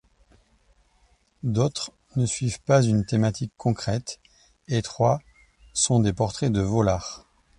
[1.43, 4.19] D'autres ne suivent pas une thématique concrète
[4.67, 5.19] et trois
[5.75, 7.27] sont des portraits de Vollard.